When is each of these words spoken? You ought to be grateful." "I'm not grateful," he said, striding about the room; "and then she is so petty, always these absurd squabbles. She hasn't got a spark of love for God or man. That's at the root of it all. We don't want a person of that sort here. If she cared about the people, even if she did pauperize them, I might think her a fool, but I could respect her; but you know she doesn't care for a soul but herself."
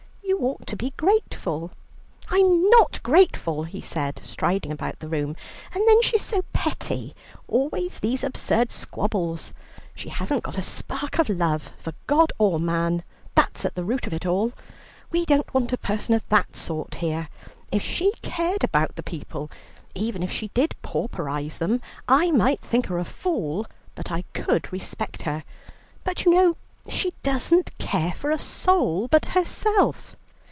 You 0.23 0.47
ought 0.47 0.65
to 0.67 0.75
be 0.75 0.93
grateful." 0.97 1.69
"I'm 2.29 2.67
not 2.71 3.03
grateful," 3.03 3.65
he 3.65 3.79
said, 3.81 4.21
striding 4.23 4.71
about 4.71 4.97
the 4.97 5.07
room; 5.09 5.35
"and 5.75 5.87
then 5.87 6.01
she 6.01 6.15
is 6.15 6.23
so 6.23 6.41
petty, 6.51 7.13
always 7.47 7.99
these 7.99 8.23
absurd 8.23 8.71
squabbles. 8.71 9.53
She 9.93 10.09
hasn't 10.09 10.41
got 10.41 10.57
a 10.57 10.63
spark 10.63 11.19
of 11.19 11.29
love 11.29 11.71
for 11.77 11.93
God 12.07 12.33
or 12.39 12.59
man. 12.59 13.03
That's 13.35 13.65
at 13.65 13.75
the 13.75 13.83
root 13.83 14.07
of 14.07 14.13
it 14.13 14.25
all. 14.25 14.53
We 15.11 15.25
don't 15.25 15.53
want 15.53 15.73
a 15.73 15.77
person 15.77 16.15
of 16.15 16.27
that 16.29 16.55
sort 16.55 16.95
here. 16.95 17.29
If 17.71 17.83
she 17.83 18.11
cared 18.23 18.63
about 18.63 18.95
the 18.95 19.03
people, 19.03 19.51
even 19.93 20.23
if 20.23 20.31
she 20.31 20.47
did 20.55 20.73
pauperize 20.81 21.59
them, 21.59 21.81
I 22.07 22.31
might 22.31 22.61
think 22.61 22.87
her 22.87 22.97
a 22.97 23.05
fool, 23.05 23.67
but 23.93 24.09
I 24.11 24.23
could 24.33 24.73
respect 24.73 25.23
her; 25.23 25.43
but 26.03 26.25
you 26.25 26.31
know 26.33 26.55
she 26.87 27.11
doesn't 27.21 27.77
care 27.77 28.13
for 28.13 28.31
a 28.31 28.39
soul 28.39 29.07
but 29.07 29.25
herself." 29.25 30.15